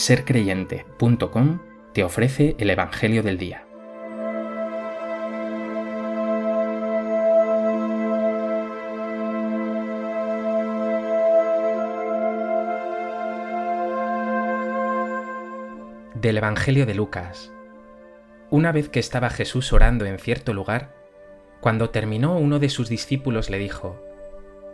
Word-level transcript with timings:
sercreyente.com 0.00 1.58
te 1.92 2.04
ofrece 2.04 2.56
el 2.58 2.70
Evangelio 2.70 3.22
del 3.22 3.36
Día. 3.36 3.66
Del 16.14 16.38
Evangelio 16.38 16.86
de 16.86 16.94
Lucas. 16.94 17.52
Una 18.48 18.72
vez 18.72 18.88
que 18.88 19.00
estaba 19.00 19.28
Jesús 19.28 19.70
orando 19.74 20.06
en 20.06 20.18
cierto 20.18 20.54
lugar, 20.54 20.94
cuando 21.60 21.90
terminó 21.90 22.38
uno 22.38 22.58
de 22.58 22.70
sus 22.70 22.88
discípulos 22.88 23.50
le 23.50 23.58
dijo, 23.58 24.02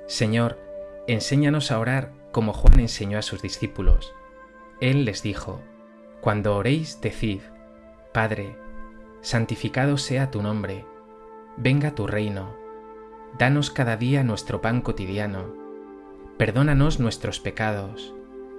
Señor, 0.07 0.57
enséñanos 1.09 1.73
a 1.73 1.81
orar 1.81 2.13
como 2.31 2.53
Juan 2.53 2.79
enseñó 2.79 3.19
a 3.19 3.23
sus 3.23 3.43
discípulos. 3.43 4.15
Él 4.81 5.05
les 5.05 5.23
dijo, 5.23 5.61
Cuando 6.21 6.57
oréis, 6.57 7.01
decid, 7.01 7.41
Padre, 8.13 8.57
santificado 9.21 9.97
sea 9.97 10.31
tu 10.31 10.43
nombre, 10.43 10.85
venga 11.57 11.95
tu 11.95 12.07
reino, 12.07 12.55
danos 13.39 13.71
cada 13.71 13.97
día 13.97 14.23
nuestro 14.23 14.61
pan 14.61 14.83
cotidiano, 14.83 15.55
perdónanos 16.37 17.01
nuestros 17.01 17.41
pecados, 17.41 18.15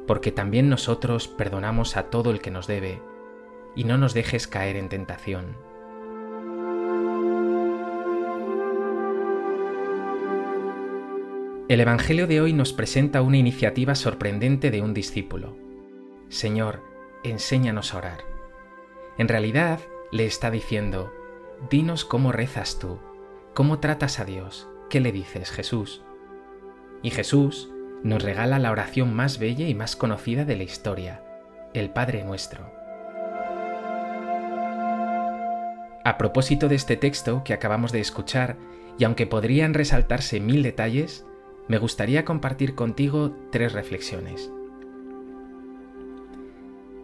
porque 0.08 0.32
también 0.32 0.70
nosotros 0.70 1.28
perdonamos 1.28 1.98
a 1.98 2.10
todo 2.10 2.32
el 2.32 2.42
que 2.42 2.52
nos 2.52 2.68
debe, 2.68 3.02
y 3.76 3.84
no 3.84 3.98
nos 3.98 4.14
dejes 4.14 4.48
caer 4.48 4.76
en 4.76 4.90
tentación 4.90 5.68
El 11.70 11.82
Evangelio 11.82 12.28
de 12.28 12.40
hoy 12.40 12.54
nos 12.54 12.72
presenta 12.72 13.22
una 13.22 13.36
iniciativa 13.36 13.94
sorprendente 13.94 14.72
de 14.72 14.82
un 14.82 14.94
discípulo. 14.94 15.67
Señor, 16.30 16.82
enséñanos 17.24 17.94
a 17.94 17.98
orar. 17.98 18.20
En 19.18 19.28
realidad, 19.28 19.80
le 20.12 20.26
está 20.26 20.52
diciendo, 20.52 21.14
dinos 21.70 22.06
cómo 22.06 22.32
rezas 22.32 22.80
tú, 22.80 23.00
cómo 23.54 23.80
tratas 23.80 24.20
a 24.20 24.26
Dios, 24.26 24.68
qué 24.90 25.00
le 25.00 25.12
dices 25.12 25.52
Jesús. 25.52 26.04
Y 27.02 27.12
Jesús 27.12 27.70
nos 28.04 28.24
regala 28.24 28.60
la 28.60 28.72
oración 28.72 29.14
más 29.14 29.40
bella 29.40 29.68
y 29.68 29.74
más 29.74 29.96
conocida 29.96 30.46
de 30.46 30.56
la 30.58 30.64
historia, 30.64 31.24
el 31.74 31.90
Padre 31.90 32.24
nuestro. 32.24 32.72
A 36.04 36.18
propósito 36.18 36.70
de 36.70 36.76
este 36.76 36.96
texto 36.96 37.44
que 37.44 37.54
acabamos 37.54 37.92
de 37.92 38.00
escuchar, 38.00 38.58
y 38.98 39.04
aunque 39.04 39.28
podrían 39.28 39.74
resaltarse 39.74 40.40
mil 40.40 40.64
detalles, 40.64 41.26
me 41.68 41.78
gustaría 41.78 42.24
compartir 42.26 42.76
contigo 42.76 43.36
tres 43.52 43.74
reflexiones. 43.74 44.52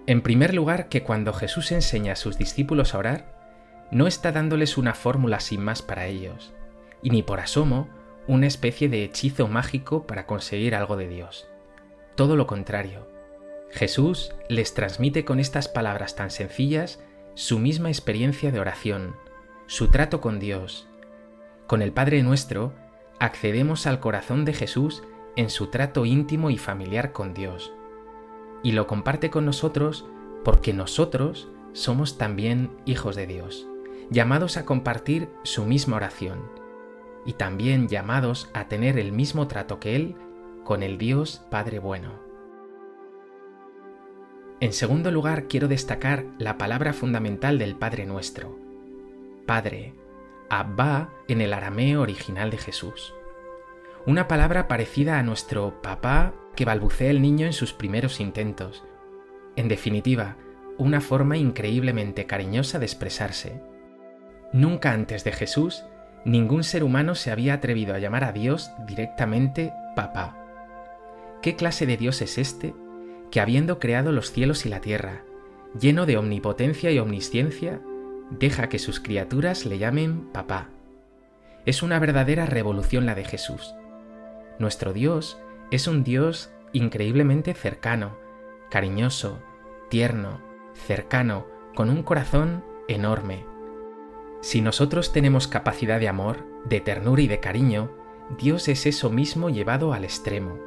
En 0.05 0.21
primer 0.21 0.53
lugar, 0.53 0.89
que 0.89 1.03
cuando 1.03 1.31
Jesús 1.31 1.71
enseña 1.71 2.13
a 2.13 2.17
sus 2.17 2.37
discípulos 2.37 2.93
a 2.93 2.97
orar, 2.97 3.87
no 3.89 4.07
está 4.07 4.31
dándoles 4.31 4.77
una 4.77 4.95
fórmula 4.95 5.39
sin 5.39 5.63
más 5.63 5.81
para 5.81 6.07
ellos, 6.07 6.53
y 7.01 7.09
ni 7.09 7.23
por 7.23 7.39
asomo 7.39 7.87
una 8.27 8.47
especie 8.47 8.89
de 8.89 9.03
hechizo 9.03 9.47
mágico 9.47 10.05
para 10.05 10.25
conseguir 10.25 10.75
algo 10.75 10.97
de 10.97 11.07
Dios. 11.07 11.47
Todo 12.15 12.35
lo 12.35 12.47
contrario, 12.47 13.07
Jesús 13.71 14.33
les 14.49 14.73
transmite 14.73 15.25
con 15.25 15.39
estas 15.39 15.67
palabras 15.67 16.15
tan 16.15 16.31
sencillas 16.31 16.99
su 17.33 17.57
misma 17.59 17.89
experiencia 17.89 18.51
de 18.51 18.59
oración, 18.59 19.15
su 19.67 19.89
trato 19.89 20.21
con 20.21 20.39
Dios. 20.39 20.87
Con 21.65 21.81
el 21.81 21.91
Padre 21.91 22.23
nuestro 22.23 22.73
accedemos 23.19 23.87
al 23.87 23.99
corazón 23.99 24.43
de 24.45 24.53
Jesús 24.53 25.01
en 25.35 25.49
su 25.49 25.67
trato 25.67 26.05
íntimo 26.05 26.49
y 26.49 26.57
familiar 26.57 27.13
con 27.13 27.33
Dios. 27.33 27.71
Y 28.63 28.71
lo 28.71 28.87
comparte 28.87 29.29
con 29.29 29.45
nosotros 29.45 30.07
porque 30.43 30.73
nosotros 30.73 31.49
somos 31.73 32.17
también 32.17 32.71
hijos 32.85 33.15
de 33.15 33.27
Dios, 33.27 33.67
llamados 34.09 34.57
a 34.57 34.65
compartir 34.65 35.29
su 35.43 35.65
misma 35.65 35.97
oración, 35.97 36.39
y 37.25 37.33
también 37.33 37.87
llamados 37.87 38.49
a 38.53 38.67
tener 38.67 38.97
el 38.97 39.11
mismo 39.11 39.47
trato 39.47 39.79
que 39.79 39.95
Él 39.95 40.15
con 40.63 40.83
el 40.83 40.97
Dios 40.97 41.45
Padre 41.49 41.79
bueno. 41.79 42.11
En 44.59 44.71
segundo 44.71 45.11
lugar, 45.11 45.47
quiero 45.47 45.67
destacar 45.67 46.25
la 46.37 46.57
palabra 46.57 46.93
fundamental 46.93 47.59
del 47.59 47.75
Padre 47.75 48.05
nuestro, 48.05 48.57
Padre, 49.45 49.93
Abba 50.49 51.09
en 51.27 51.41
el 51.41 51.53
arameo 51.53 52.01
original 52.01 52.49
de 52.49 52.57
Jesús. 52.57 53.13
Una 54.05 54.27
palabra 54.27 54.67
parecida 54.67 55.17
a 55.17 55.23
nuestro 55.23 55.81
papá 55.81 56.33
que 56.57 56.65
balbucea 56.65 57.09
el 57.09 57.21
niño 57.21 57.45
en 57.45 57.53
sus 57.53 57.71
primeros 57.71 58.19
intentos. 58.19 58.83
En 59.55 59.69
definitiva, 59.69 60.35
una 60.77 60.99
forma 60.99 61.37
increíblemente 61.37 62.25
cariñosa 62.25 62.79
de 62.79 62.85
expresarse. 62.85 63.61
Nunca 64.51 64.91
antes 64.91 65.23
de 65.23 65.31
Jesús, 65.31 65.85
ningún 66.25 66.65
ser 66.65 66.83
humano 66.83 67.15
se 67.15 67.31
había 67.31 67.53
atrevido 67.53 67.95
a 67.95 67.99
llamar 67.99 68.25
a 68.25 68.33
Dios 68.33 68.71
directamente 68.85 69.71
papá. 69.95 70.37
¿Qué 71.41 71.55
clase 71.55 71.85
de 71.85 71.95
Dios 71.95 72.21
es 72.21 72.37
este 72.37 72.73
que 73.31 73.39
habiendo 73.39 73.79
creado 73.79 74.11
los 74.11 74.31
cielos 74.31 74.65
y 74.65 74.69
la 74.69 74.81
tierra, 74.81 75.23
lleno 75.79 76.05
de 76.05 76.17
omnipotencia 76.17 76.91
y 76.91 76.99
omnisciencia, 76.99 77.81
deja 78.29 78.67
que 78.67 78.79
sus 78.79 78.99
criaturas 78.99 79.65
le 79.65 79.77
llamen 79.77 80.27
papá. 80.33 80.69
Es 81.65 81.83
una 81.83 81.99
verdadera 81.99 82.45
revolución 82.45 83.05
la 83.05 83.15
de 83.15 83.23
Jesús. 83.23 83.73
Nuestro 84.59 84.93
Dios 84.93 85.39
es 85.71 85.87
un 85.87 86.03
Dios 86.03 86.51
increíblemente 86.73 87.53
cercano, 87.53 88.17
cariñoso, 88.69 89.39
tierno, 89.89 90.41
cercano, 90.73 91.47
con 91.75 91.89
un 91.89 92.03
corazón 92.03 92.63
enorme. 92.87 93.45
Si 94.41 94.61
nosotros 94.61 95.13
tenemos 95.13 95.47
capacidad 95.47 95.99
de 95.99 96.07
amor, 96.07 96.45
de 96.65 96.81
ternura 96.81 97.21
y 97.21 97.27
de 97.27 97.39
cariño, 97.39 97.91
Dios 98.37 98.67
es 98.67 98.85
eso 98.85 99.09
mismo 99.09 99.49
llevado 99.49 99.93
al 99.93 100.03
extremo. 100.03 100.59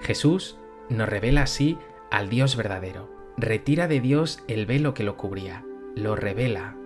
Jesús 0.00 0.58
nos 0.88 1.08
revela 1.08 1.42
así 1.42 1.78
al 2.10 2.28
Dios 2.28 2.56
verdadero, 2.56 3.10
retira 3.36 3.88
de 3.88 4.00
Dios 4.00 4.42
el 4.48 4.66
velo 4.66 4.94
que 4.94 5.04
lo 5.04 5.16
cubría, 5.16 5.64
lo 5.94 6.16
revela. 6.16 6.76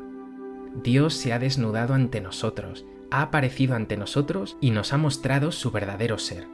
Dios 0.74 1.14
se 1.14 1.32
ha 1.32 1.38
desnudado 1.38 1.94
ante 1.94 2.20
nosotros, 2.20 2.86
ha 3.12 3.20
aparecido 3.20 3.76
ante 3.76 3.98
nosotros 3.98 4.56
y 4.60 4.70
nos 4.70 4.94
ha 4.94 4.96
mostrado 4.96 5.52
su 5.52 5.70
verdadero 5.70 6.16
ser. 6.16 6.48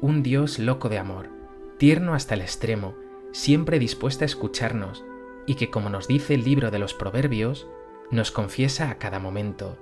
Un 0.00 0.24
Dios 0.24 0.58
loco 0.58 0.88
de 0.88 0.98
amor, 0.98 1.30
tierno 1.78 2.14
hasta 2.14 2.34
el 2.34 2.40
extremo, 2.40 2.96
siempre 3.32 3.78
dispuesto 3.78 4.24
a 4.24 4.26
escucharnos, 4.26 5.04
y 5.46 5.54
que 5.54 5.70
como 5.70 5.88
nos 5.88 6.08
dice 6.08 6.34
el 6.34 6.42
libro 6.42 6.72
de 6.72 6.80
los 6.80 6.94
Proverbios, 6.94 7.68
nos 8.10 8.32
confiesa 8.32 8.90
a 8.90 8.98
cada 8.98 9.20
momento, 9.20 9.78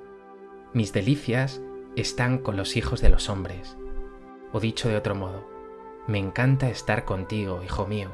mis 0.74 0.92
delicias 0.92 1.62
están 1.96 2.38
con 2.38 2.58
los 2.58 2.76
hijos 2.76 3.00
de 3.00 3.08
los 3.08 3.30
hombres. 3.30 3.78
O 4.52 4.60
dicho 4.60 4.90
de 4.90 4.96
otro 4.96 5.14
modo, 5.14 5.48
me 6.06 6.18
encanta 6.18 6.68
estar 6.68 7.06
contigo, 7.06 7.62
hijo 7.64 7.86
mío. 7.86 8.10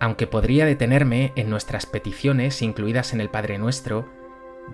Aunque 0.00 0.26
podría 0.26 0.66
detenerme 0.66 1.32
en 1.36 1.50
nuestras 1.50 1.86
peticiones 1.86 2.62
incluidas 2.62 3.12
en 3.12 3.20
el 3.20 3.30
Padre 3.30 3.58
Nuestro, 3.58 4.08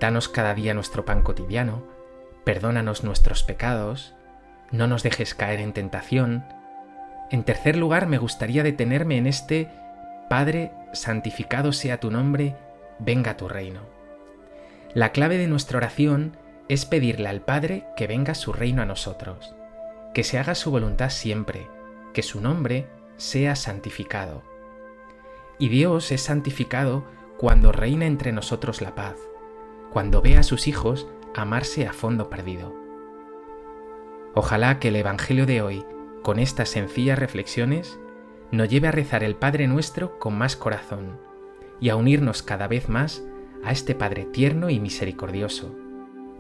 danos 0.00 0.28
cada 0.28 0.54
día 0.54 0.74
nuestro 0.74 1.04
pan 1.04 1.22
cotidiano, 1.22 1.84
perdónanos 2.44 3.04
nuestros 3.04 3.42
pecados, 3.42 4.14
no 4.70 4.86
nos 4.86 5.02
dejes 5.02 5.34
caer 5.34 5.60
en 5.60 5.72
tentación. 5.72 6.44
En 7.30 7.44
tercer 7.44 7.76
lugar, 7.76 8.06
me 8.06 8.18
gustaría 8.18 8.62
detenerme 8.62 9.16
en 9.16 9.26
este 9.26 9.70
Padre, 10.28 10.72
santificado 10.92 11.72
sea 11.72 12.00
tu 12.00 12.10
nombre, 12.10 12.56
venga 12.98 13.36
tu 13.36 13.48
reino. 13.48 13.80
La 14.94 15.12
clave 15.12 15.38
de 15.38 15.48
nuestra 15.48 15.78
oración 15.78 16.36
es 16.68 16.86
pedirle 16.86 17.28
al 17.28 17.40
Padre 17.40 17.86
que 17.96 18.06
venga 18.06 18.34
su 18.34 18.52
reino 18.52 18.82
a 18.82 18.86
nosotros, 18.86 19.54
que 20.14 20.24
se 20.24 20.38
haga 20.38 20.54
su 20.54 20.70
voluntad 20.70 21.10
siempre, 21.10 21.66
que 22.12 22.22
su 22.22 22.40
nombre 22.40 22.86
sea 23.16 23.54
santificado 23.56 24.54
y 25.58 25.68
Dios 25.68 26.10
es 26.12 26.22
santificado 26.22 27.04
cuando 27.38 27.72
reina 27.72 28.06
entre 28.06 28.32
nosotros 28.32 28.80
la 28.80 28.94
paz, 28.94 29.16
cuando 29.94 30.20
ve 30.20 30.36
a 30.36 30.42
sus 30.42 30.66
hijos 30.66 31.06
amarse 31.36 31.86
a 31.86 31.92
fondo 31.92 32.28
perdido. 32.28 32.74
Ojalá 34.34 34.80
que 34.80 34.88
el 34.88 34.96
Evangelio 34.96 35.46
de 35.46 35.62
hoy, 35.62 35.84
con 36.24 36.40
estas 36.40 36.68
sencillas 36.68 37.16
reflexiones, 37.16 38.00
nos 38.50 38.68
lleve 38.68 38.88
a 38.88 38.90
rezar 38.90 39.22
el 39.22 39.36
Padre 39.36 39.68
nuestro 39.68 40.18
con 40.18 40.36
más 40.36 40.56
corazón 40.56 41.20
y 41.80 41.90
a 41.90 41.96
unirnos 41.96 42.42
cada 42.42 42.66
vez 42.66 42.88
más 42.88 43.22
a 43.62 43.70
este 43.70 43.94
Padre 43.94 44.24
tierno 44.24 44.68
y 44.68 44.80
misericordioso, 44.80 45.72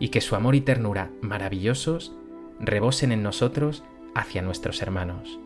y 0.00 0.08
que 0.08 0.20
su 0.20 0.34
amor 0.34 0.56
y 0.56 0.60
ternura 0.60 1.12
maravillosos 1.20 2.12
rebosen 2.58 3.12
en 3.12 3.22
nosotros 3.22 3.84
hacia 4.16 4.42
nuestros 4.42 4.82
hermanos. 4.82 5.38